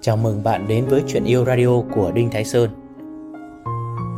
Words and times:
Chào 0.00 0.16
mừng 0.16 0.42
bạn 0.44 0.68
đến 0.68 0.86
với 0.86 1.02
Chuyện 1.06 1.24
Yêu 1.24 1.44
Radio 1.44 1.80
của 1.94 2.12
Đinh 2.14 2.30
Thái 2.30 2.44
Sơn. 2.44 2.70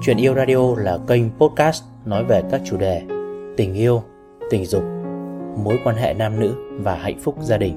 Chuyện 0.03 0.17
Yêu 0.17 0.35
Radio 0.35 0.75
là 0.77 0.99
kênh 1.07 1.23
podcast 1.39 1.85
nói 2.05 2.25
về 2.25 2.43
các 2.51 2.61
chủ 2.65 2.77
đề 2.77 3.03
tình 3.57 3.75
yêu, 3.75 4.03
tình 4.51 4.67
dục, 4.67 4.83
mối 5.65 5.79
quan 5.85 5.97
hệ 5.97 6.15
nam 6.15 6.41
nữ 6.41 6.55
và 6.81 6.95
hạnh 6.95 7.19
phúc 7.21 7.37
gia 7.41 7.59
đình. 7.59 7.75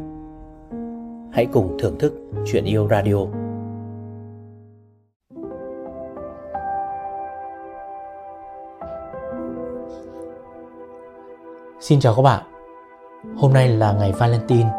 Hãy 1.33 1.46
cùng 1.46 1.78
thưởng 1.79 1.99
thức 1.99 2.13
Chuyện 2.46 2.65
Yêu 2.65 2.87
Radio. 2.87 3.17
Xin 11.79 11.99
chào 11.99 12.15
các 12.15 12.21
bạn. 12.21 12.44
Hôm 13.35 13.53
nay 13.53 13.69
là 13.69 13.94
ngày 13.94 14.12
Valentine, 14.12 14.69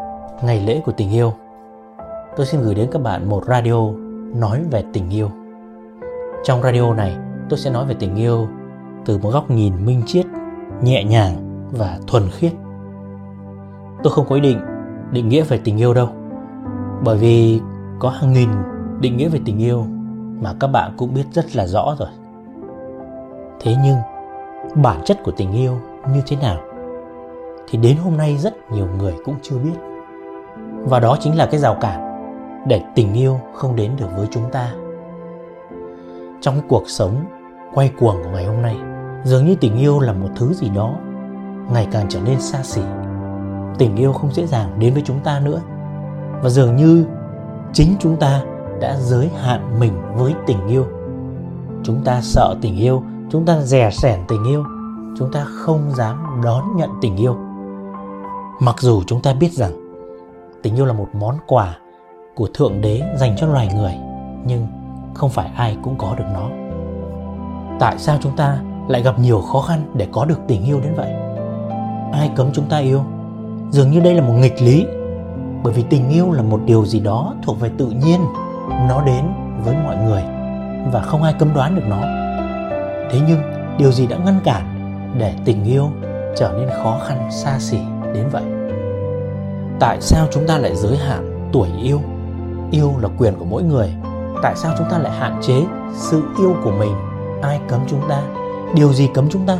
ngày 0.43 0.59
lễ 0.59 0.81
của 0.85 0.91
tình 0.91 1.11
yêu 1.11 1.33
tôi 2.37 2.45
xin 2.45 2.61
gửi 2.61 2.75
đến 2.75 2.89
các 2.91 3.01
bạn 3.01 3.29
một 3.29 3.45
radio 3.45 3.91
nói 4.35 4.63
về 4.71 4.83
tình 4.93 5.09
yêu. 5.09 5.29
Trong 6.43 6.61
radio 6.61 6.93
này, 6.93 7.17
tôi 7.49 7.59
sẽ 7.59 7.69
nói 7.71 7.85
về 7.85 7.95
tình 7.99 8.15
yêu 8.15 8.47
từ 9.05 9.17
một 9.17 9.29
góc 9.29 9.51
nhìn 9.51 9.85
minh 9.85 10.01
triết, 10.05 10.25
nhẹ 10.81 11.03
nhàng 11.03 11.35
và 11.71 11.99
thuần 12.07 12.23
khiết. 12.29 12.51
Tôi 14.03 14.13
không 14.13 14.25
có 14.29 14.35
ý 14.35 14.41
định 14.41 14.59
định 15.11 15.29
nghĩa 15.29 15.43
về 15.43 15.59
tình 15.63 15.77
yêu 15.77 15.93
đâu, 15.93 16.09
bởi 17.03 17.17
vì 17.17 17.61
có 17.99 18.09
hàng 18.09 18.33
nghìn 18.33 18.49
định 18.99 19.17
nghĩa 19.17 19.29
về 19.29 19.39
tình 19.45 19.57
yêu 19.59 19.85
mà 20.41 20.53
các 20.59 20.67
bạn 20.67 20.91
cũng 20.97 21.13
biết 21.13 21.25
rất 21.31 21.55
là 21.55 21.67
rõ 21.67 21.95
rồi. 21.99 22.09
Thế 23.59 23.75
nhưng, 23.83 23.97
bản 24.75 25.01
chất 25.05 25.23
của 25.23 25.31
tình 25.31 25.53
yêu 25.53 25.73
như 26.13 26.21
thế 26.27 26.37
nào 26.41 26.57
thì 27.69 27.77
đến 27.77 27.97
hôm 27.97 28.17
nay 28.17 28.37
rất 28.37 28.71
nhiều 28.71 28.87
người 28.97 29.13
cũng 29.25 29.35
chưa 29.41 29.57
biết. 29.57 29.86
Và 30.89 30.99
đó 30.99 31.17
chính 31.19 31.37
là 31.37 31.45
cái 31.45 31.59
rào 31.59 31.75
cản 31.81 32.07
để 32.67 32.81
tình 32.95 33.13
yêu 33.13 33.39
không 33.53 33.75
đến 33.75 33.91
được 33.97 34.07
với 34.17 34.27
chúng 34.31 34.49
ta. 34.51 34.71
Trong 36.41 36.55
cái 36.55 36.63
cuộc 36.69 36.83
sống 36.87 37.25
quay 37.73 37.91
cuồng 37.99 38.23
của 38.23 38.29
ngày 38.29 38.45
hôm 38.45 38.61
nay, 38.61 38.77
dường 39.23 39.45
như 39.45 39.55
tình 39.55 39.77
yêu 39.77 39.99
là 39.99 40.13
một 40.13 40.27
thứ 40.35 40.53
gì 40.53 40.69
đó 40.69 40.93
ngày 41.71 41.87
càng 41.91 42.05
trở 42.09 42.19
nên 42.19 42.41
xa 42.41 42.63
xỉ. 42.63 42.81
Tình 43.77 43.95
yêu 43.95 44.13
không 44.13 44.33
dễ 44.33 44.45
dàng 44.45 44.79
đến 44.79 44.93
với 44.93 45.03
chúng 45.05 45.19
ta 45.19 45.39
nữa. 45.39 45.61
Và 46.41 46.49
dường 46.49 46.75
như 46.75 47.05
chính 47.73 47.95
chúng 47.99 48.17
ta 48.17 48.41
đã 48.79 48.97
giới 48.99 49.29
hạn 49.41 49.79
mình 49.79 49.93
với 50.15 50.33
tình 50.45 50.67
yêu. 50.67 50.85
Chúng 51.83 52.01
ta 52.03 52.21
sợ 52.21 52.55
tình 52.61 52.77
yêu, 52.77 53.03
chúng 53.29 53.45
ta 53.45 53.61
dè 53.61 53.89
sẻn 53.91 54.19
tình 54.27 54.43
yêu, 54.43 54.63
chúng 55.19 55.31
ta 55.31 55.45
không 55.49 55.91
dám 55.95 56.41
đón 56.43 56.63
nhận 56.77 56.89
tình 57.01 57.15
yêu. 57.15 57.35
Mặc 58.59 58.75
dù 58.79 59.03
chúng 59.07 59.21
ta 59.21 59.33
biết 59.33 59.53
rằng 59.53 59.86
tình 60.63 60.75
yêu 60.75 60.85
là 60.85 60.93
một 60.93 61.07
món 61.13 61.35
quà 61.47 61.77
của 62.35 62.47
thượng 62.53 62.81
đế 62.81 63.01
dành 63.15 63.35
cho 63.37 63.47
loài 63.47 63.69
người, 63.75 63.93
nhưng 64.45 64.67
không 65.13 65.29
phải 65.29 65.51
ai 65.55 65.77
cũng 65.83 65.95
có 65.97 66.15
được 66.17 66.25
nó. 66.33 66.49
Tại 67.79 67.97
sao 67.97 68.17
chúng 68.21 68.35
ta 68.35 68.57
lại 68.87 69.01
gặp 69.01 69.19
nhiều 69.19 69.41
khó 69.41 69.61
khăn 69.61 69.91
để 69.93 70.07
có 70.11 70.25
được 70.25 70.39
tình 70.47 70.65
yêu 70.65 70.79
đến 70.79 70.93
vậy? 70.95 71.13
Ai 72.13 72.31
cấm 72.35 72.49
chúng 72.53 72.65
ta 72.65 72.77
yêu? 72.77 73.03
Dường 73.71 73.91
như 73.91 73.99
đây 73.99 74.13
là 74.13 74.21
một 74.21 74.33
nghịch 74.33 74.61
lý, 74.61 74.85
bởi 75.63 75.73
vì 75.73 75.83
tình 75.89 76.09
yêu 76.09 76.31
là 76.31 76.41
một 76.41 76.61
điều 76.65 76.85
gì 76.85 76.99
đó 76.99 77.33
thuộc 77.43 77.59
về 77.59 77.71
tự 77.77 77.89
nhiên. 77.89 78.21
Nó 78.89 79.03
đến 79.05 79.25
với 79.63 79.75
mọi 79.83 79.97
người 79.97 80.23
và 80.91 81.01
không 81.01 81.23
ai 81.23 81.33
cấm 81.39 81.53
đoán 81.53 81.75
được 81.75 81.83
nó. 81.89 82.01
Thế 83.11 83.19
nhưng, 83.27 83.39
điều 83.77 83.91
gì 83.91 84.07
đã 84.07 84.17
ngăn 84.17 84.39
cản 84.43 84.63
để 85.19 85.33
tình 85.45 85.63
yêu 85.63 85.89
trở 86.35 86.53
nên 86.59 86.69
khó 86.83 86.99
khăn, 87.07 87.31
xa 87.31 87.59
xỉ 87.59 87.79
đến 88.13 88.29
vậy? 88.31 88.43
Tại 89.79 90.01
sao 90.01 90.27
chúng 90.31 90.47
ta 90.47 90.57
lại 90.57 90.75
giới 90.75 90.97
hạn 90.97 91.49
tuổi 91.53 91.67
yêu? 91.83 92.01
Yêu 92.71 92.93
là 93.01 93.09
quyền 93.17 93.33
của 93.39 93.45
mỗi 93.45 93.63
người. 93.63 93.93
Tại 94.41 94.55
sao 94.55 94.73
chúng 94.77 94.87
ta 94.89 94.97
lại 94.97 95.11
hạn 95.19 95.39
chế 95.41 95.61
sự 95.93 96.23
yêu 96.37 96.55
của 96.63 96.71
mình? 96.71 96.91
Ai 97.41 97.59
cấm 97.67 97.81
chúng 97.87 98.01
ta? 98.09 98.21
Điều 98.75 98.93
gì 98.93 99.09
cấm 99.13 99.29
chúng 99.29 99.45
ta? 99.45 99.57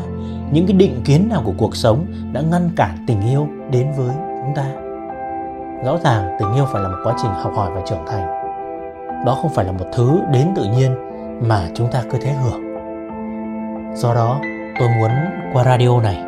Những 0.52 0.68
cái 0.68 0.78
định 0.78 1.02
kiến 1.06 1.30
nào 1.30 1.42
của 1.46 1.54
cuộc 1.58 1.76
sống 1.76 2.06
đã 2.34 2.42
ngăn 2.42 2.70
cản 2.76 3.04
tình 3.08 3.22
yêu 3.22 3.48
đến 3.72 3.88
với 3.98 4.16
chúng 4.16 4.56
ta? 4.56 4.66
Rõ 5.86 5.98
ràng, 6.04 6.38
tình 6.40 6.54
yêu 6.54 6.66
phải 6.74 6.82
là 6.82 6.90
một 6.90 6.98
quá 7.04 7.14
trình 7.22 7.32
học 7.32 7.52
hỏi 7.56 7.72
và 7.76 7.82
trưởng 7.86 8.06
thành. 8.08 8.28
Đó 9.26 9.38
không 9.42 9.54
phải 9.54 9.66
là 9.66 9.72
một 9.72 9.86
thứ 9.94 10.20
đến 10.34 10.48
tự 10.56 10.64
nhiên 10.64 10.96
mà 11.48 11.70
chúng 11.74 11.92
ta 11.92 12.04
cứ 12.12 12.18
thế 12.22 12.32
hưởng. 12.32 12.62
Do 13.96 14.14
đó, 14.14 14.40
tôi 14.80 14.90
muốn 15.00 15.12
qua 15.54 15.64
radio 15.64 16.02
này, 16.02 16.24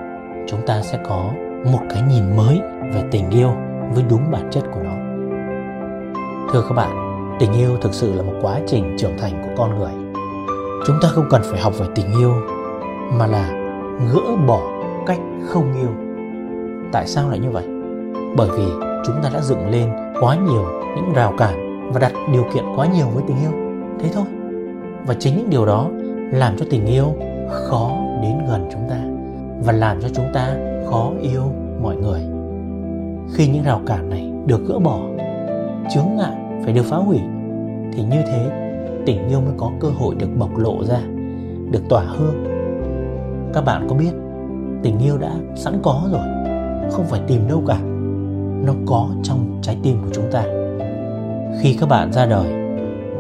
chúng 0.48 0.66
ta 0.68 0.82
sẽ 0.82 1.00
có 1.08 1.32
một 1.72 1.82
cái 1.90 2.02
nhìn 2.02 2.36
mới 2.38 2.62
về 2.94 3.04
tình 3.12 3.30
yêu 3.30 3.54
với 3.94 4.04
đúng 4.10 4.32
bản 4.32 4.50
chất 4.52 4.64
của 4.74 4.82
nó 4.84 5.10
Thưa 6.54 6.62
các 6.70 6.76
bạn, 6.76 7.20
tình 7.40 7.54
yêu 7.54 7.78
thực 7.82 7.94
sự 7.94 8.14
là 8.14 8.24
một 8.24 8.34
quá 8.42 8.60
trình 8.68 8.96
trưởng 8.98 9.18
thành 9.18 9.42
của 9.44 9.50
con 9.58 9.80
người. 9.80 9.92
Chúng 10.88 10.96
ta 11.02 11.08
không 11.08 11.26
cần 11.30 11.42
phải 11.52 11.62
học 11.62 11.74
về 11.80 11.86
tình 11.96 12.06
yêu 12.20 12.34
mà 13.18 13.28
là 13.28 13.50
gỡ 14.14 14.36
bỏ 14.48 14.62
cách 15.06 15.20
không 15.48 15.74
yêu. 15.82 15.90
Tại 16.92 17.08
sao 17.08 17.30
lại 17.30 17.40
như 17.40 17.52
vậy? 17.52 17.64
Bởi 18.38 18.50
vì 18.58 18.64
chúng 19.06 19.16
ta 19.24 19.30
đã 19.34 19.42
dựng 19.42 19.70
lên 19.70 19.90
quá 20.22 20.36
nhiều 20.36 20.66
những 20.96 21.14
rào 21.14 21.34
cản 21.38 21.90
và 21.94 22.00
đặt 22.00 22.12
điều 22.34 22.46
kiện 22.54 22.64
quá 22.76 22.88
nhiều 22.88 23.08
với 23.14 23.24
tình 23.28 23.38
yêu. 23.42 23.52
Thế 24.00 24.10
thôi. 24.14 24.26
Và 25.08 25.16
chính 25.20 25.38
những 25.38 25.50
điều 25.50 25.66
đó 25.66 25.90
làm 26.32 26.58
cho 26.58 26.66
tình 26.70 26.86
yêu 26.86 27.16
khó 27.52 27.92
đến 28.22 28.34
gần 28.48 28.70
chúng 28.72 28.90
ta 28.90 28.98
và 29.66 29.74
làm 29.74 30.02
cho 30.02 30.08
chúng 30.16 30.32
ta 30.34 30.56
khó 30.90 31.12
yêu 31.22 31.44
mọi 31.82 31.96
người. 31.96 32.39
Khi 33.34 33.48
những 33.48 33.64
rào 33.64 33.82
cản 33.86 34.10
này 34.10 34.32
được 34.46 34.68
gỡ 34.68 34.80
bỏ, 34.80 35.00
chướng 35.94 36.16
ngại 36.18 36.38
phải 36.64 36.74
được 36.74 36.86
phá 36.86 36.98
hủy, 36.98 37.20
thì 37.94 38.04
như 38.04 38.22
thế, 38.28 38.52
tình 39.06 39.30
yêu 39.30 39.42
mới 39.42 39.54
có 39.58 39.72
cơ 39.80 39.88
hội 39.88 40.16
được 40.16 40.30
bộc 40.38 40.58
lộ 40.58 40.84
ra, 40.84 41.00
được 41.72 41.82
tỏa 41.90 42.04
hương. 42.04 42.44
Các 43.54 43.66
bạn 43.66 43.88
có 43.90 43.96
biết, 43.96 44.12
tình 44.84 45.00
yêu 45.00 45.18
đã 45.18 45.32
sẵn 45.56 45.80
có 45.84 46.10
rồi, 46.12 46.22
không 46.92 47.06
phải 47.06 47.22
tìm 47.28 47.48
đâu 47.48 47.64
cả. 47.68 47.80
Nó 48.66 48.74
có 48.86 49.10
trong 49.24 49.60
trái 49.62 49.78
tim 49.84 49.98
của 50.04 50.10
chúng 50.14 50.32
ta. 50.32 50.44
Khi 51.62 51.78
các 51.80 51.90
bạn 51.90 52.14
ra 52.14 52.26
đời, 52.26 52.48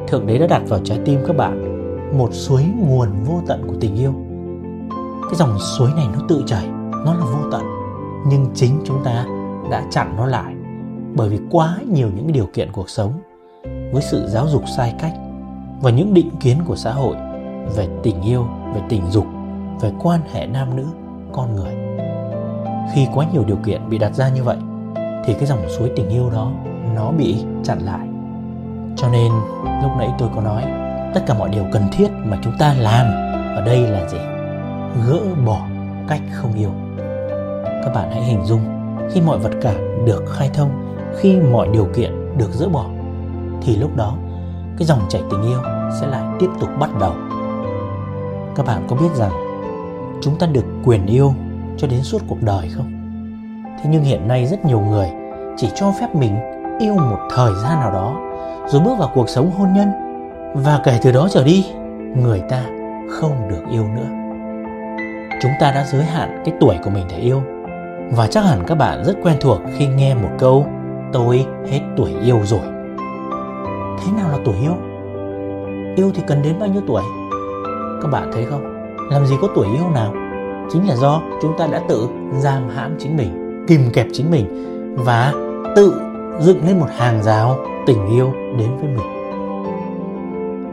thượng 0.08 0.28
đế 0.28 0.38
đã 0.38 0.48
đặt 0.48 0.62
vào 0.68 0.80
trái 0.84 1.00
tim 1.06 1.20
các 1.28 1.38
bạn 1.38 1.70
một 2.18 2.30
suối 2.32 2.64
nguồn 2.88 3.10
vô 3.26 3.42
tận 3.48 3.64
của 3.68 3.76
tình 3.80 3.96
yêu. 3.96 4.14
Cái 5.22 5.36
dòng 5.36 5.60
suối 5.60 5.90
này 5.96 6.06
nó 6.14 6.20
tự 6.30 6.44
chảy, 6.46 6.68
nó 7.06 7.14
là 7.14 7.26
vô 7.26 7.52
tận, 7.52 7.62
nhưng 8.28 8.46
chính 8.54 8.72
chúng 8.86 9.04
ta 9.04 9.26
đã 9.70 9.84
chặn 9.92 10.14
nó 10.18 10.26
lại 10.26 10.54
bởi 11.16 11.30
vì 11.30 11.40
quá 11.52 11.78
nhiều 11.92 12.10
những 12.16 12.32
điều 12.32 12.46
kiện 12.54 12.72
cuộc 12.72 12.90
sống 12.90 13.14
với 13.92 14.02
sự 14.02 14.28
giáo 14.28 14.48
dục 14.48 14.64
sai 14.78 14.96
cách 15.00 15.14
và 15.82 15.92
những 15.92 16.14
định 16.14 16.30
kiến 16.40 16.58
của 16.66 16.76
xã 16.76 16.92
hội 16.92 17.16
về 17.76 17.88
tình 18.04 18.22
yêu, 18.22 18.46
về 18.76 18.82
tình 18.90 19.02
dục, 19.10 19.26
về 19.82 19.92
quan 20.00 20.22
hệ 20.34 20.46
nam 20.46 20.76
nữ, 20.76 20.86
con 21.32 21.56
người. 21.56 21.74
Khi 22.94 23.08
quá 23.14 23.26
nhiều 23.34 23.44
điều 23.48 23.58
kiện 23.66 23.90
bị 23.90 23.98
đặt 23.98 24.14
ra 24.14 24.30
như 24.30 24.44
vậy, 24.44 24.58
thì 25.26 25.34
cái 25.34 25.46
dòng 25.46 25.70
suối 25.70 25.92
tình 25.96 26.10
yêu 26.10 26.30
đó, 26.30 26.52
nó 26.96 27.12
bị 27.12 27.44
chặn 27.64 27.80
lại. 27.80 28.08
Cho 28.96 29.10
nên, 29.10 29.32
lúc 29.84 29.92
nãy 29.98 30.10
tôi 30.20 30.30
có 30.36 30.42
nói, 30.42 30.64
tất 31.14 31.22
cả 31.28 31.34
mọi 31.34 31.50
điều 31.50 31.64
cần 31.72 31.84
thiết 31.92 32.08
mà 32.26 32.38
chúng 32.42 32.54
ta 32.60 32.74
làm 32.74 33.06
ở 33.56 33.64
đây 33.66 33.82
là 33.82 34.08
gì? 34.10 34.18
Gỡ 35.08 35.20
bỏ 35.46 35.68
cách 36.08 36.22
không 36.32 36.54
yêu. 36.54 36.72
Các 37.84 37.94
bạn 37.96 38.12
hãy 38.12 38.24
hình 38.24 38.46
dung 38.46 38.79
khi 39.12 39.22
mọi 39.22 39.38
vật 39.38 39.52
cản 39.62 40.06
được 40.06 40.24
khai 40.30 40.50
thông, 40.54 40.96
khi 41.18 41.40
mọi 41.40 41.68
điều 41.74 41.86
kiện 41.96 42.38
được 42.38 42.50
dỡ 42.52 42.70
bỏ, 42.70 42.86
thì 43.62 43.76
lúc 43.76 43.96
đó, 43.96 44.18
cái 44.78 44.86
dòng 44.86 45.00
chảy 45.10 45.22
tình 45.32 45.42
yêu 45.42 45.60
sẽ 46.02 46.08
lại 46.08 46.24
tiếp 46.40 46.50
tục 46.60 46.70
bắt 46.80 46.90
đầu. 47.00 47.14
Các 48.56 48.66
bạn 48.66 48.86
có 48.88 48.96
biết 48.96 49.10
rằng, 49.16 49.32
chúng 50.22 50.36
ta 50.36 50.48
được 50.48 50.66
quyền 50.86 51.06
yêu 51.06 51.34
cho 51.78 51.88
đến 51.88 52.04
suốt 52.04 52.22
cuộc 52.28 52.42
đời 52.42 52.70
không? 52.76 52.92
Thế 53.78 53.90
nhưng 53.90 54.04
hiện 54.04 54.28
nay 54.28 54.46
rất 54.46 54.66
nhiều 54.66 54.80
người 54.80 55.10
chỉ 55.58 55.70
cho 55.76 55.92
phép 56.00 56.16
mình 56.16 56.36
yêu 56.80 56.94
một 56.94 57.18
thời 57.36 57.54
gian 57.64 57.80
nào 57.80 57.92
đó, 57.92 58.20
rồi 58.68 58.82
bước 58.82 58.96
vào 59.00 59.12
cuộc 59.14 59.30
sống 59.30 59.52
hôn 59.52 59.74
nhân, 59.74 59.92
và 60.54 60.82
kể 60.84 61.00
từ 61.02 61.12
đó 61.12 61.28
trở 61.32 61.44
đi, 61.44 61.66
người 62.16 62.42
ta 62.50 62.64
không 63.10 63.50
được 63.50 63.62
yêu 63.72 63.84
nữa. 63.84 64.10
Chúng 65.42 65.52
ta 65.60 65.72
đã 65.72 65.86
giới 65.92 66.04
hạn 66.04 66.42
cái 66.46 66.56
tuổi 66.60 66.76
của 66.84 66.90
mình 66.90 67.06
để 67.10 67.18
yêu 67.18 67.42
và 68.12 68.28
chắc 68.28 68.44
hẳn 68.44 68.64
các 68.68 68.76
bạn 68.76 69.04
rất 69.06 69.14
quen 69.24 69.38
thuộc 69.42 69.58
khi 69.78 69.88
nghe 69.88 70.16
một 70.16 70.30
câu, 70.38 70.68
tôi 71.14 71.46
hết 71.70 71.80
tuổi 71.98 72.12
yêu 72.24 72.40
rồi. 72.44 72.62
Thế 74.00 74.12
nào 74.18 74.30
là 74.32 74.38
tuổi 74.46 74.56
yêu? 74.62 74.74
Yêu 75.96 76.12
thì 76.16 76.24
cần 76.28 76.42
đến 76.42 76.60
bao 76.60 76.70
nhiêu 76.70 76.82
tuổi? 76.88 77.04
Các 78.02 78.08
bạn 78.12 78.32
thấy 78.34 78.46
không? 78.46 78.64
Làm 79.12 79.26
gì 79.26 79.36
có 79.42 79.48
tuổi 79.56 79.68
yêu 79.68 79.90
nào? 79.94 80.14
Chính 80.72 80.88
là 80.88 80.96
do 80.96 81.22
chúng 81.42 81.58
ta 81.58 81.68
đã 81.68 81.82
tự 81.90 82.08
giam 82.38 82.70
hãm 82.70 82.96
chính 83.00 83.18
mình, 83.18 83.66
kìm 83.68 83.82
kẹp 83.94 84.08
chính 84.14 84.32
mình 84.32 84.46
và 85.06 85.34
tự 85.76 86.02
dựng 86.40 86.68
lên 86.68 86.80
một 86.80 86.88
hàng 86.98 87.24
rào 87.24 87.58
tình 87.88 88.08
yêu 88.08 88.34
đến 88.60 88.70
với 88.78 88.90
mình. 88.90 89.08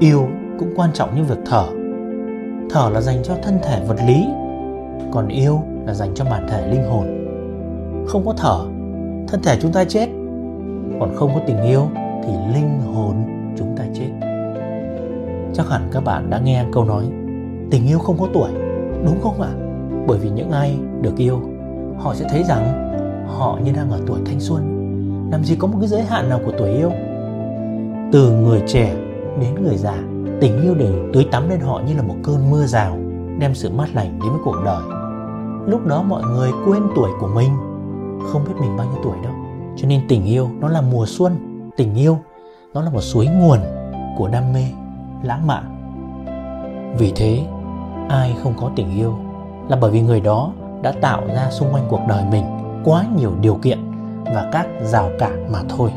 Yêu 0.00 0.28
cũng 0.58 0.72
quan 0.76 0.90
trọng 0.92 1.16
như 1.16 1.22
việc 1.22 1.38
thở. 1.46 1.64
Thở 2.70 2.90
là 2.90 3.00
dành 3.00 3.22
cho 3.22 3.34
thân 3.42 3.58
thể 3.62 3.84
vật 3.88 3.96
lý, 4.06 4.26
còn 5.12 5.28
yêu 5.28 5.62
là 5.86 5.94
dành 5.94 6.14
cho 6.14 6.24
bản 6.24 6.46
thể 6.50 6.68
linh 6.70 6.84
hồn 6.90 7.25
không 8.06 8.26
có 8.26 8.34
thở, 8.36 8.64
thân 9.28 9.40
thể 9.42 9.58
chúng 9.62 9.72
ta 9.72 9.84
chết. 9.84 10.08
Còn 11.00 11.14
không 11.14 11.30
có 11.34 11.40
tình 11.46 11.62
yêu 11.62 11.88
thì 12.24 12.32
linh 12.54 12.80
hồn 12.94 13.14
chúng 13.58 13.76
ta 13.76 13.84
chết. 13.94 14.10
Chắc 15.52 15.68
hẳn 15.68 15.88
các 15.92 16.04
bạn 16.04 16.30
đã 16.30 16.38
nghe 16.38 16.64
câu 16.72 16.84
nói, 16.84 17.04
tình 17.70 17.86
yêu 17.86 17.98
không 17.98 18.16
có 18.18 18.28
tuổi 18.32 18.50
đúng 19.04 19.20
không 19.20 19.40
ạ? 19.40 19.50
Bởi 20.06 20.18
vì 20.18 20.30
những 20.30 20.50
ai 20.50 20.78
được 21.02 21.16
yêu, 21.16 21.40
họ 21.98 22.14
sẽ 22.14 22.26
thấy 22.30 22.42
rằng 22.42 22.92
họ 23.38 23.58
như 23.64 23.72
đang 23.72 23.90
ở 23.90 24.00
tuổi 24.06 24.20
thanh 24.26 24.40
xuân. 24.40 24.72
Làm 25.32 25.44
gì 25.44 25.56
có 25.56 25.66
một 25.66 25.78
cái 25.80 25.88
giới 25.88 26.02
hạn 26.02 26.28
nào 26.28 26.40
của 26.46 26.52
tuổi 26.58 26.68
yêu? 26.68 26.90
Từ 28.12 28.32
người 28.32 28.62
trẻ 28.66 28.94
đến 29.40 29.54
người 29.62 29.76
già, 29.76 29.96
tình 30.40 30.62
yêu 30.62 30.74
đều 30.74 30.92
tưới 31.12 31.26
tắm 31.32 31.48
lên 31.48 31.60
họ 31.60 31.80
như 31.86 31.96
là 31.96 32.02
một 32.02 32.14
cơn 32.22 32.50
mưa 32.50 32.66
rào, 32.66 32.98
đem 33.38 33.54
sự 33.54 33.70
mát 33.70 33.88
lành 33.94 34.18
đến 34.22 34.32
với 34.32 34.40
cuộc 34.44 34.56
đời. 34.64 34.82
Lúc 35.66 35.86
đó 35.86 36.02
mọi 36.02 36.22
người 36.22 36.50
quên 36.66 36.82
tuổi 36.96 37.10
của 37.20 37.28
mình 37.34 37.50
không 38.32 38.44
biết 38.44 38.54
mình 38.60 38.76
bao 38.76 38.86
nhiêu 38.86 39.00
tuổi 39.02 39.16
đâu. 39.22 39.32
Cho 39.76 39.88
nên 39.88 40.00
tình 40.08 40.24
yêu 40.24 40.50
nó 40.60 40.68
là 40.68 40.80
mùa 40.80 41.06
xuân, 41.06 41.36
tình 41.76 41.94
yêu 41.94 42.18
nó 42.74 42.82
là 42.82 42.90
một 42.90 43.00
suối 43.00 43.26
nguồn 43.26 43.58
của 44.16 44.28
đam 44.28 44.52
mê, 44.52 44.64
lãng 45.22 45.46
mạn. 45.46 45.72
Vì 46.98 47.12
thế, 47.16 47.40
ai 48.08 48.34
không 48.42 48.54
có 48.60 48.70
tình 48.76 48.96
yêu 48.96 49.14
là 49.68 49.76
bởi 49.80 49.90
vì 49.90 50.00
người 50.00 50.20
đó 50.20 50.52
đã 50.82 50.92
tạo 51.00 51.22
ra 51.34 51.50
xung 51.50 51.68
quanh 51.72 51.86
cuộc 51.88 52.00
đời 52.08 52.24
mình 52.30 52.44
quá 52.84 53.04
nhiều 53.16 53.32
điều 53.40 53.54
kiện 53.54 53.78
và 54.24 54.48
các 54.52 54.66
rào 54.82 55.10
cản 55.18 55.52
mà 55.52 55.58
thôi. 55.68 55.90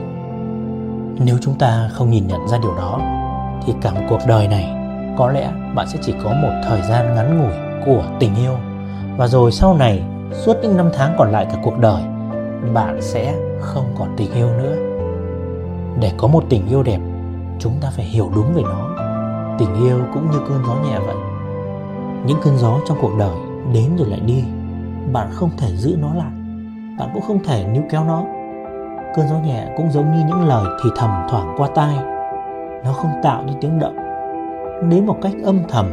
Nếu 1.25 1.37
chúng 1.41 1.55
ta 1.55 1.89
không 1.93 2.11
nhìn 2.11 2.27
nhận 2.27 2.47
ra 2.47 2.57
điều 2.61 2.75
đó, 2.75 2.99
thì 3.65 3.73
cả 3.81 3.91
một 3.91 4.01
cuộc 4.09 4.19
đời 4.27 4.47
này, 4.47 4.75
có 5.17 5.31
lẽ 5.31 5.51
bạn 5.75 5.87
sẽ 5.87 5.99
chỉ 6.01 6.13
có 6.23 6.29
một 6.29 6.51
thời 6.69 6.81
gian 6.81 7.15
ngắn 7.15 7.39
ngủi 7.39 7.53
của 7.85 8.03
tình 8.19 8.35
yêu. 8.35 8.53
Và 9.17 9.27
rồi 9.27 9.51
sau 9.51 9.73
này, 9.73 10.03
suốt 10.31 10.57
những 10.61 10.77
năm 10.77 10.89
tháng 10.93 11.15
còn 11.17 11.31
lại 11.31 11.45
cả 11.45 11.57
cuộc 11.63 11.77
đời 11.77 12.03
bạn 12.73 13.01
sẽ 13.01 13.35
không 13.59 13.85
còn 13.99 14.13
tình 14.17 14.33
yêu 14.33 14.47
nữa. 14.47 14.75
Để 15.99 16.11
có 16.17 16.27
một 16.27 16.43
tình 16.49 16.67
yêu 16.67 16.83
đẹp, 16.83 16.99
chúng 17.59 17.73
ta 17.81 17.89
phải 17.95 18.05
hiểu 18.05 18.31
đúng 18.35 18.53
về 18.53 18.61
nó. 18.61 18.89
Tình 19.59 19.75
yêu 19.83 19.99
cũng 20.13 20.31
như 20.31 20.37
cơn 20.49 20.63
gió 20.67 20.73
nhẹ 20.73 20.99
vậy. 20.99 21.15
Những 22.25 22.37
cơn 22.43 22.57
gió 22.57 22.79
trong 22.87 22.97
cuộc 23.01 23.11
đời 23.19 23.35
đến 23.73 23.95
rồi 23.97 24.07
lại 24.09 24.19
đi. 24.19 24.43
Bạn 25.13 25.27
không 25.31 25.49
thể 25.57 25.67
giữ 25.75 25.97
nó 26.01 26.13
lại. 26.13 26.31
Bạn 26.99 27.09
cũng 27.13 27.23
không 27.27 27.43
thể 27.43 27.65
níu 27.73 27.83
kéo 27.89 28.03
nó. 28.03 28.23
Cơn 29.15 29.27
gió 29.27 29.35
nhẹ 29.35 29.73
cũng 29.77 29.91
giống 29.91 30.11
như 30.11 30.23
những 30.27 30.47
lời 30.47 30.65
thì 30.83 30.89
thầm 30.95 31.09
thoảng 31.29 31.55
qua 31.57 31.67
tai. 31.75 31.95
Nó 32.83 32.93
không 32.93 33.11
tạo 33.23 33.43
nên 33.45 33.55
tiếng 33.61 33.79
động. 33.79 33.95
Đến 34.89 35.05
một 35.05 35.17
cách 35.21 35.33
âm 35.43 35.59
thầm, 35.69 35.85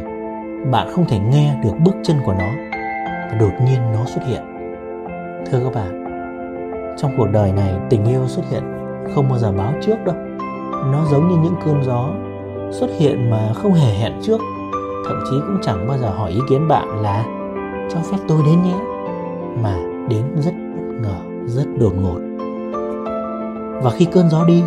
bạn 0.71 0.87
không 0.91 1.05
thể 1.05 1.19
nghe 1.19 1.55
được 1.63 1.73
bước 1.85 1.95
chân 2.03 2.17
của 2.25 2.33
nó. 2.33 2.47
Và 3.31 3.37
đột 3.39 3.51
nhiên 3.65 3.91
nó 3.93 4.05
xuất 4.05 4.21
hiện. 4.27 4.41
Thưa 5.45 5.59
các 5.63 5.73
bạn 5.75 6.06
trong 6.97 7.11
cuộc 7.17 7.27
đời 7.31 7.51
này, 7.51 7.73
tình 7.89 8.05
yêu 8.05 8.27
xuất 8.27 8.43
hiện 8.49 8.63
không 9.15 9.29
bao 9.29 9.39
giờ 9.39 9.51
báo 9.51 9.73
trước 9.81 9.95
đâu. 10.05 10.15
Nó 10.91 11.05
giống 11.11 11.29
như 11.29 11.35
những 11.43 11.55
cơn 11.65 11.83
gió 11.83 12.09
xuất 12.71 12.87
hiện 12.97 13.29
mà 13.29 13.53
không 13.53 13.73
hề 13.73 13.93
hẹn 13.93 14.13
trước. 14.21 14.41
Thậm 15.07 15.23
chí 15.29 15.37
cũng 15.47 15.57
chẳng 15.61 15.87
bao 15.87 15.97
giờ 15.97 16.09
hỏi 16.09 16.31
ý 16.31 16.39
kiến 16.49 16.67
bạn 16.67 17.01
là, 17.01 17.25
cho 17.89 17.99
phép 17.99 18.17
tôi 18.27 18.41
đến 18.45 18.63
nhé. 18.63 18.75
Mà 19.63 19.77
đến 20.09 20.23
rất 20.35 20.53
bất 20.75 21.01
ngờ, 21.01 21.15
rất 21.45 21.65
đột 21.79 21.93
ngột. 22.01 22.19
Và 23.83 23.89
khi 23.89 24.05
cơn 24.05 24.29
gió 24.29 24.45
đi, 24.45 24.63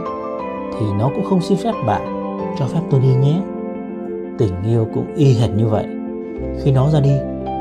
thì 0.78 0.86
nó 0.98 1.10
cũng 1.14 1.24
không 1.24 1.40
xin 1.40 1.58
phép 1.58 1.72
bạn 1.86 2.32
cho 2.58 2.66
phép 2.66 2.80
tôi 2.90 3.00
đi 3.00 3.14
nhé. 3.14 3.40
Tình 4.38 4.52
yêu 4.66 4.86
cũng 4.94 5.14
y 5.14 5.34
hệt 5.34 5.50
như 5.50 5.66
vậy. 5.66 5.86
Khi 6.62 6.72
nó 6.72 6.88
ra 6.88 7.00
đi, 7.00 7.14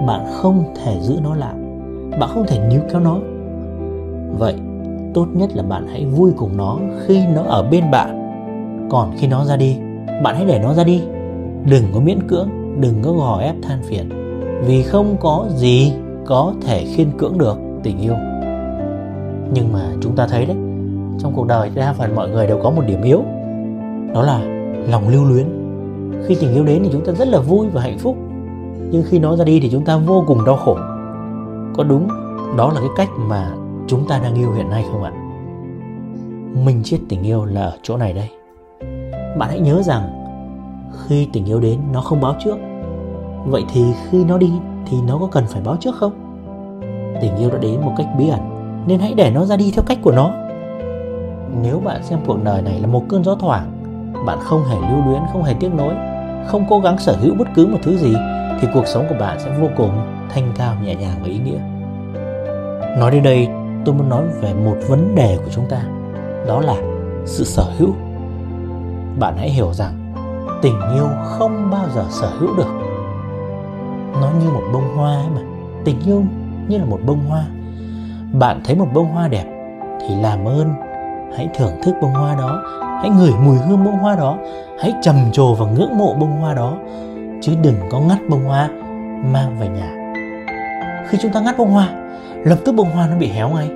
bạn 0.07 0.25
không 0.31 0.74
thể 0.83 1.00
giữ 1.01 1.19
nó 1.24 1.36
lại. 1.36 1.54
Bạn 2.19 2.30
không 2.33 2.45
thể 2.48 2.68
níu 2.69 2.81
kéo 2.92 3.01
nó 3.01 3.18
vậy, 4.38 4.56
tốt 5.14 5.28
nhất 5.34 5.50
là 5.56 5.64
bạn 5.64 5.88
hãy 5.88 6.06
vui 6.06 6.31
cùng 6.38 6.58
nó 6.58 6.78
khi 7.06 7.26
nó 7.36 7.44
ở 7.44 7.68
bên 7.72 7.92
bạn. 7.92 8.16
Còn 8.90 9.12
khi 9.18 9.28
nó 9.28 9.46
ra 9.46 9.56
đi, 9.56 9.78
bạn 10.24 10.36
hãy 10.36 10.46
để 10.46 10.60
nó 10.64 10.74
ra 10.74 10.84
đi. 10.84 11.02
Đừng 11.66 11.84
có 11.94 12.00
miễn 12.00 12.28
cưỡng, 12.28 12.50
đừng 12.81 13.02
có 13.02 13.12
gò 13.12 13.40
ép 13.40 13.56
than 13.62 13.81
phiền. 13.84 14.10
Vì 14.66 14.84
không 14.84 15.16
có 15.20 15.46
gì 15.56 15.94
có 16.26 16.54
thể 16.62 16.86
khiên 16.86 17.08
cưỡng 17.18 17.38
được 17.38 17.58
tình 17.84 18.00
yêu. 18.00 18.14
Nhưng 19.54 19.74
mà 19.74 19.80
chúng 20.02 20.16
ta 20.16 20.28
thấy 20.28 20.46
đấy, 20.46 20.58
trong 21.20 21.34
cuộc 21.36 21.48
đời 21.48 21.72
đa 21.76 21.94
phần 21.94 22.16
mọi 22.16 22.30
người 22.30 22.48
đều 22.48 22.60
có 22.64 22.70
một 22.70 22.81
điểm 22.88 23.02
yếu. 23.02 23.24
Đó 24.14 24.22
là 24.22 24.40
lòng 24.90 25.10
lưu 25.10 25.26
luyến. 25.26 25.46
Khi 26.28 26.36
tình 26.36 26.54
yêu 26.54 26.64
đến 26.64 26.81
thì 26.84 26.90
chúng 26.92 27.06
ta 27.06 27.12
rất 27.12 27.28
là 27.28 27.40
vui 27.40 27.68
và 27.74 27.81
hạnh 27.81 27.98
phúc. 27.98 28.18
Nhưng 28.92 29.04
khi 29.06 29.20
nó 29.20 29.36
ra 29.36 29.46
đi 29.46 29.60
thì 29.60 29.70
chúng 29.70 29.86
ta 29.86 29.98
vô 29.98 30.24
cùng 30.28 30.46
đau 30.46 30.56
khổ. 30.56 30.78
Có 31.74 31.84
đúng 31.84 32.08
đó 32.58 32.72
là 32.74 32.80
cái 32.80 32.90
cách 32.98 33.10
mà 33.30 33.52
chúng 33.90 34.08
ta 34.08 34.20
đang 34.24 34.36
yêu 34.36 34.52
hiện 34.52 34.70
nay 34.70 34.86
không 34.92 35.04
ạ? 35.04 35.12
Minh 36.66 36.82
triết 36.84 37.00
tình 37.10 37.24
yêu 37.24 37.46
là 37.46 37.62
ở 37.62 37.78
chỗ 37.84 37.98
này 37.98 38.14
đây. 38.14 38.30
Bạn 39.38 39.50
hãy 39.50 39.60
nhớ 39.60 39.82
rằng, 39.84 40.26
khi 41.08 41.28
tình 41.34 41.46
yêu 41.46 41.60
đến, 41.60 41.80
nó 41.94 42.02
không 42.02 42.22
báo 42.22 42.36
trước. 42.40 42.58
Vậy 43.46 43.64
thì 43.74 43.84
khi 44.10 44.24
nó 44.24 44.38
đi, 44.38 44.52
thì 44.86 44.98
nó 45.08 45.18
có 45.18 45.28
cần 45.32 45.44
phải 45.50 45.62
báo 45.62 45.76
trước 45.80 45.96
không? 45.96 46.12
Tình 47.22 47.36
yêu 47.38 47.50
đã 47.50 47.58
đến 47.58 47.82
một 47.82 47.94
cách 47.98 48.08
bí 48.18 48.30
ẩn, 48.30 48.40
nên 48.88 49.00
hãy 49.00 49.14
để 49.14 49.32
nó 49.32 49.46
ra 49.46 49.58
đi 49.58 49.72
theo 49.76 49.84
cách 49.88 49.98
của 50.02 50.12
nó. 50.12 50.32
Nếu 51.64 51.80
bạn 51.80 52.04
xem 52.04 52.20
cuộc 52.26 52.44
đời 52.44 52.62
này 52.62 52.80
là 52.80 52.88
một 52.88 53.04
cơn 53.10 53.24
gió 53.24 53.36
thoảng, 53.36 53.72
bạn 54.26 54.38
không 54.42 54.64
hề 54.64 54.76
lưu 54.76 55.06
luyến, 55.06 55.22
không 55.34 55.44
hề 55.44 55.54
tiếc 55.60 55.74
nối, 55.74 55.94
không 56.48 56.66
cố 56.70 56.80
gắng 56.80 56.98
sở 56.98 57.18
hữu 57.22 57.36
bất 57.36 57.48
cứ 57.56 57.68
một 57.68 57.80
thứ 57.84 57.98
gì, 57.98 58.14
thì 58.62 58.68
cuộc 58.74 58.88
sống 58.88 59.06
của 59.10 59.16
bạn 59.20 59.40
sẽ 59.40 59.52
vô 59.60 59.68
cùng 59.78 59.92
thanh 60.30 60.52
cao 60.58 60.76
nhẹ 60.84 60.96
nhàng 60.96 61.16
và 61.22 61.28
ý 61.28 61.38
nghĩa. 61.38 61.60
Nói 63.00 63.12
đến 63.12 63.24
đây 63.24 63.48
tôi 63.86 63.96
muốn 63.96 64.10
nói 64.10 64.24
về 64.42 64.54
một 64.54 64.76
vấn 64.88 65.16
đề 65.16 65.38
của 65.38 65.52
chúng 65.52 65.66
ta. 65.70 65.81
Đó 66.48 66.62
là 66.62 66.76
sự 67.26 67.44
sở 67.44 67.66
hữu. 67.78 67.90
Bạn 69.20 69.34
hãy 69.38 69.50
hiểu 69.50 69.74
rằng 69.74 70.14
tình 70.62 70.76
yêu 70.94 71.08
không 71.26 71.70
bao 71.72 71.86
giờ 71.96 72.06
sở 72.10 72.30
hữu 72.40 72.56
được. 72.58 72.70
Nó 74.22 74.30
như 74.42 74.50
một 74.50 74.64
bông 74.74 74.96
hoa 74.96 75.16
ấy 75.16 75.28
mà. 75.36 75.42
Tình 75.86 76.00
yêu 76.06 76.24
như 76.68 76.78
là 76.78 76.86
một 76.86 77.00
bông 77.06 77.20
hoa. 77.30 77.44
Bạn 78.34 78.62
thấy 78.64 78.76
một 78.76 78.88
bông 78.94 79.12
hoa 79.12 79.28
đẹp 79.28 79.46
thì 80.02 80.16
làm 80.16 80.46
ơn. 80.46 80.74
Hãy 81.38 81.50
thưởng 81.54 81.74
thức 81.84 81.96
bông 82.02 82.14
hoa 82.14 82.36
đó. 82.36 82.64
Hãy 83.02 83.10
ngửi 83.10 83.31
mùi 83.46 83.56
hương 83.56 83.86
bông 83.86 83.98
hoa 84.00 84.16
đó. 84.16 84.38
Hãy 84.80 84.94
trầm 85.02 85.16
trồ 85.31 85.54
và 85.54 85.66
ngưỡng 85.66 85.98
mộ 85.98 86.14
bông 86.14 86.42
hoa 86.42 86.54
đó. 86.54 86.78
Chứ 87.42 87.56
đừng 87.64 87.76
có 87.92 88.00
ngắt 88.00 88.20
bông 88.30 88.46
hoa 88.46 88.70
mang 89.26 89.60
về 89.60 89.68
nhà. 89.68 89.96
Khi 91.10 91.18
chúng 91.22 91.31
ta 91.31 91.40
ngắt 91.40 91.58
bông 91.58 91.72
hoa 91.72 91.90
lập 92.44 92.58
tức 92.66 92.72
bông 92.72 92.92
hoa 92.92 93.08
nó 93.12 93.18
bị 93.18 93.28
héo 93.28 93.50
ngay. 93.50 93.70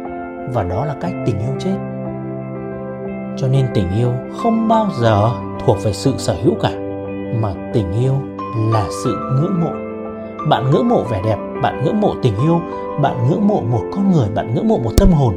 Và 0.54 0.64
đó 0.64 0.86
là 0.86 0.96
cách 1.02 1.12
tình 1.26 1.40
yêu 1.40 1.56
chết. 1.60 1.76
Cho 3.38 3.48
nên 3.48 3.66
tình 3.74 3.88
yêu 3.98 4.10
không 4.38 4.68
bao 4.68 4.88
giờ 5.00 5.30
thuộc 5.66 5.84
về 5.84 5.94
sự 5.94 6.14
sở 6.18 6.36
hữu 6.44 6.54
cả, 6.62 6.72
mà 7.42 7.54
tình 7.74 7.92
yêu 8.02 8.14
là 8.72 8.86
sự 9.04 9.16
ngưỡng 9.36 9.62
mộ. 9.62 9.72
Bạn 10.50 10.72
ngưỡng 10.72 10.90
mộ 10.90 11.04
vẻ 11.04 11.22
đẹp, 11.26 11.38
bạn 11.62 11.84
ngưỡng 11.84 12.02
mộ 12.02 12.14
tình 12.22 12.34
yêu, 12.44 12.62
bạn 13.02 13.30
ngưỡng 13.30 13.48
mộ 13.48 13.62
một 13.72 13.84
con 13.92 14.12
người, 14.12 14.28
bạn 14.36 14.56
ngưỡng 14.56 14.68
mộ 14.68 14.78
một 14.78 14.92
tâm 14.98 15.12
hồn, 15.12 15.36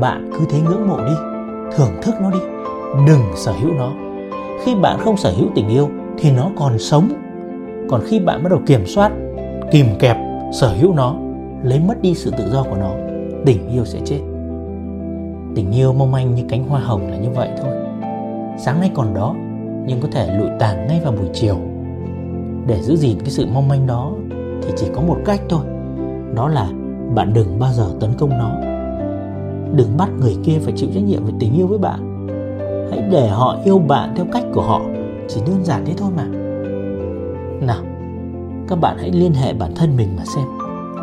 bạn 0.00 0.30
cứ 0.38 0.44
thế 0.50 0.60
ngưỡng 0.60 0.88
mộ 0.88 0.96
đi, 0.96 1.12
thưởng 1.76 1.92
thức 2.02 2.14
nó 2.22 2.30
đi, 2.30 2.38
đừng 3.06 3.20
sở 3.34 3.52
hữu 3.52 3.70
nó. 3.78 3.92
Khi 4.64 4.74
bạn 4.74 4.98
không 4.98 5.16
sở 5.16 5.32
hữu 5.38 5.48
tình 5.54 5.68
yêu 5.68 5.88
thì 6.18 6.30
nó 6.30 6.50
còn 6.58 6.78
sống. 6.78 7.08
Còn 7.90 8.00
khi 8.04 8.20
bạn 8.20 8.42
bắt 8.42 8.50
đầu 8.50 8.60
kiểm 8.66 8.86
soát, 8.86 9.12
kìm 9.72 9.86
kẹp, 9.98 10.16
sở 10.60 10.68
hữu 10.80 10.94
nó 10.94 11.14
lấy 11.66 11.80
mất 11.80 12.02
đi 12.02 12.14
sự 12.14 12.30
tự 12.38 12.50
do 12.50 12.62
của 12.62 12.76
nó, 12.76 12.90
tình 13.46 13.68
yêu 13.68 13.84
sẽ 13.84 14.00
chết. 14.04 14.20
Tình 15.54 15.72
yêu 15.72 15.92
mong 15.92 16.12
manh 16.12 16.34
như 16.34 16.42
cánh 16.48 16.68
hoa 16.68 16.80
hồng 16.80 17.10
là 17.10 17.16
như 17.16 17.30
vậy 17.30 17.48
thôi. 17.62 17.70
Sáng 18.58 18.80
nay 18.80 18.90
còn 18.94 19.14
đó, 19.14 19.34
nhưng 19.86 20.00
có 20.00 20.08
thể 20.12 20.38
lụi 20.38 20.48
tàn 20.58 20.86
ngay 20.88 21.00
vào 21.04 21.12
buổi 21.12 21.28
chiều. 21.32 21.56
Để 22.66 22.82
giữ 22.82 22.96
gìn 22.96 23.18
cái 23.20 23.30
sự 23.30 23.46
mong 23.54 23.68
manh 23.68 23.86
đó 23.86 24.12
thì 24.62 24.72
chỉ 24.76 24.86
có 24.94 25.00
một 25.00 25.16
cách 25.24 25.40
thôi, 25.48 25.60
đó 26.34 26.48
là 26.48 26.68
bạn 27.14 27.32
đừng 27.34 27.58
bao 27.58 27.72
giờ 27.72 27.90
tấn 28.00 28.10
công 28.18 28.30
nó. 28.30 28.50
Đừng 29.76 29.96
bắt 29.96 30.08
người 30.20 30.36
kia 30.44 30.58
phải 30.60 30.72
chịu 30.76 30.88
trách 30.94 31.04
nhiệm 31.04 31.24
về 31.24 31.32
tình 31.38 31.54
yêu 31.54 31.66
với 31.66 31.78
bạn. 31.78 32.28
Hãy 32.90 33.02
để 33.10 33.28
họ 33.28 33.56
yêu 33.64 33.78
bạn 33.78 34.12
theo 34.16 34.26
cách 34.32 34.44
của 34.54 34.62
họ, 34.62 34.80
chỉ 35.28 35.40
đơn 35.46 35.64
giản 35.64 35.84
thế 35.84 35.92
thôi 35.96 36.10
mà. 36.16 36.24
Nào, 37.66 37.84
các 38.68 38.80
bạn 38.80 38.96
hãy 38.98 39.10
liên 39.10 39.32
hệ 39.32 39.52
bản 39.52 39.70
thân 39.74 39.96
mình 39.96 40.08
mà 40.16 40.24
xem 40.24 40.44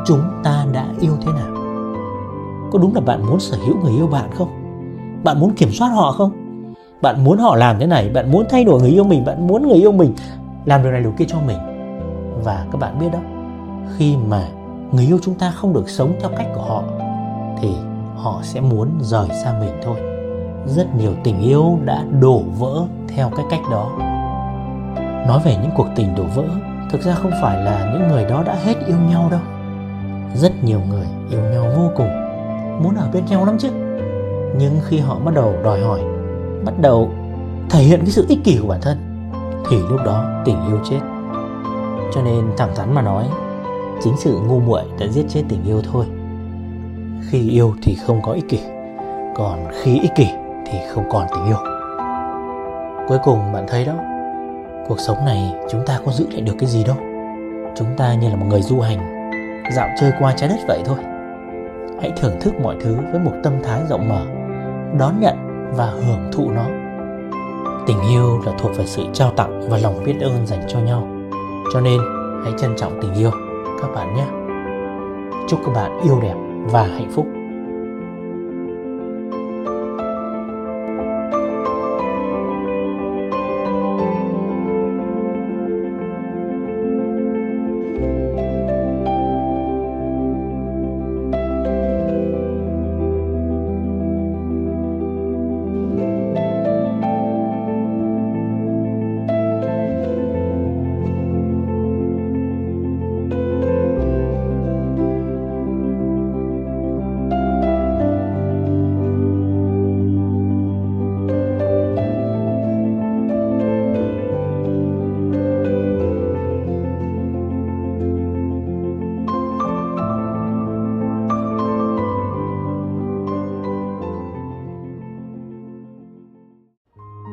chúng 0.06 0.22
ta 0.44 0.66
đã 0.72 0.88
yêu 1.00 1.18
thế 1.22 1.32
nào? 1.32 1.54
Có 2.72 2.80
đúng 2.80 2.96
là 2.96 3.02
bạn 3.02 3.26
muốn 3.26 3.40
sở 3.40 3.58
hữu 3.66 3.78
người 3.84 3.94
yêu 3.94 4.08
bạn 4.08 4.30
không? 4.36 4.48
Bạn 5.24 5.40
muốn 5.40 5.54
kiểm 5.54 5.72
soát 5.72 5.88
họ 5.88 6.12
không? 6.12 6.32
Bạn 7.02 7.24
muốn 7.24 7.38
họ 7.38 7.56
làm 7.56 7.80
thế 7.80 7.86
này, 7.86 8.10
bạn 8.10 8.32
muốn 8.32 8.46
thay 8.50 8.64
đổi 8.64 8.82
người 8.82 8.90
yêu 8.90 9.04
mình, 9.04 9.26
bạn 9.26 9.48
muốn 9.48 9.68
người 9.68 9.78
yêu 9.78 9.92
mình 9.92 10.14
làm 10.66 10.84
điều 10.84 10.92
này 10.92 11.02
điều 11.02 11.12
kia 11.18 11.26
cho 11.28 11.38
mình. 11.48 11.58
Và 12.44 12.66
các 12.72 12.78
bạn 12.82 13.00
biết 13.00 13.08
đó, 13.14 13.20
khi 13.98 14.16
mà 14.28 14.48
người 14.92 15.06
yêu 15.06 15.20
chúng 15.22 15.36
ta 15.36 15.52
không 15.52 15.74
được 15.74 15.90
sống 15.90 16.14
theo 16.22 16.30
cách 16.38 16.48
của 16.56 16.62
họ, 16.62 16.84
thì 17.62 17.76
họ 18.16 18.40
sẽ 18.44 18.62
muốn 18.62 18.90
rời 19.02 19.28
xa 19.44 19.56
mình 19.60 19.80
thôi. 19.84 19.96
Rất 20.66 20.96
nhiều 20.96 21.12
tình 21.24 21.40
yêu 21.40 21.78
đã 21.86 22.04
đổ 22.22 22.42
vỡ 22.60 22.84
theo 23.08 23.32
cái 23.36 23.46
cách 23.50 23.62
đó. 23.72 23.92
Nói 25.28 25.42
về 25.46 25.58
những 25.62 25.72
cuộc 25.78 25.88
tình 25.96 26.16
đổ 26.16 26.24
vỡ, 26.36 26.44
thực 26.92 27.02
ra 27.02 27.14
không 27.14 27.32
phải 27.42 27.64
là 27.64 27.92
những 27.94 28.08
người 28.08 28.26
đó 28.26 28.44
đã 28.44 28.56
hết 28.64 28.74
yêu 28.88 28.98
nhau 29.10 29.28
đâu 29.32 29.40
rất 30.36 30.64
nhiều 30.64 30.80
người 30.90 31.08
yêu 31.30 31.42
nhau 31.42 31.66
vô 31.78 31.92
cùng. 31.96 32.10
Muốn 32.84 32.96
ở 32.96 33.10
bên 33.14 33.26
nhau 33.26 33.46
lắm 33.46 33.58
chứ. 33.60 33.70
Nhưng 34.58 34.80
khi 34.88 35.00
họ 35.00 35.20
bắt 35.26 35.34
đầu 35.34 35.54
đòi 35.64 35.82
hỏi, 35.82 36.00
bắt 36.66 36.74
đầu 36.82 37.10
thể 37.70 37.80
hiện 37.80 38.00
cái 38.00 38.10
sự 38.10 38.26
ích 38.30 38.40
kỷ 38.44 38.58
của 38.62 38.68
bản 38.68 38.82
thân, 38.82 38.98
thì 39.70 39.78
lúc 39.90 40.00
đó 40.06 40.42
tình 40.46 40.58
yêu 40.68 40.80
chết. 40.90 41.00
Cho 42.14 42.22
nên 42.22 42.46
thẳng 42.58 42.72
thắn 42.76 42.94
mà 42.94 43.02
nói, 43.02 43.26
chính 44.04 44.14
sự 44.18 44.40
ngu 44.48 44.60
muội 44.60 44.82
đã 45.00 45.08
giết 45.08 45.26
chết 45.30 45.44
tình 45.50 45.64
yêu 45.64 45.82
thôi. 45.92 46.06
Khi 47.30 47.50
yêu 47.50 47.74
thì 47.84 47.96
không 47.96 48.22
có 48.22 48.32
ích 48.32 48.50
kỷ, 48.50 48.60
còn 49.36 49.60
khi 49.82 50.00
ích 50.00 50.16
kỷ 50.16 50.28
thì 50.66 50.78
không 50.94 51.04
còn 51.10 51.28
tình 51.36 51.46
yêu. 51.46 51.58
Cuối 53.08 53.18
cùng 53.24 53.54
bạn 53.54 53.66
thấy 53.68 53.86
đó, 53.86 53.94
cuộc 54.88 55.00
sống 55.00 55.26
này 55.26 55.54
chúng 55.72 55.82
ta 55.86 56.00
có 56.06 56.12
giữ 56.12 56.28
lại 56.32 56.42
được 56.42 56.54
cái 56.60 56.70
gì 56.70 56.84
đâu? 56.84 56.96
Chúng 57.76 57.88
ta 57.98 58.14
như 58.14 58.30
là 58.30 58.36
một 58.36 58.46
người 58.50 58.62
du 58.62 58.80
hành 58.80 59.13
dạo 59.72 59.90
chơi 60.00 60.12
qua 60.20 60.34
trái 60.38 60.50
đất 60.50 60.60
vậy 60.68 60.82
thôi. 60.86 60.98
Hãy 62.02 62.12
thưởng 62.18 62.38
thức 62.42 62.54
mọi 62.62 62.76
thứ 62.82 62.98
với 63.12 63.20
một 63.20 63.34
tâm 63.44 63.54
thái 63.64 63.82
rộng 63.90 64.10
mở, 64.10 64.26
đón 65.00 65.20
nhận 65.20 65.36
và 65.76 65.86
hưởng 65.86 66.32
thụ 66.32 66.52
nó. 66.52 66.66
Tình 67.88 67.98
yêu 68.10 68.40
là 68.46 68.52
thuộc 68.60 68.78
về 68.78 68.86
sự 68.86 69.04
trao 69.14 69.32
tặng 69.32 69.70
và 69.70 69.78
lòng 69.78 70.04
biết 70.04 70.16
ơn 70.22 70.46
dành 70.46 70.62
cho 70.68 70.80
nhau. 70.80 71.08
Cho 71.74 71.82
nên, 71.82 72.02
hãy 72.44 72.54
trân 72.58 72.76
trọng 72.78 73.02
tình 73.02 73.14
yêu, 73.14 73.32
các 73.82 73.88
bạn 73.96 74.16
nhé. 74.16 74.26
Chúc 75.48 75.60
các 75.66 75.72
bạn 75.76 76.00
yêu 76.04 76.20
đẹp 76.22 76.36
và 76.66 76.84
hạnh 76.84 77.12
phúc. 77.16 77.28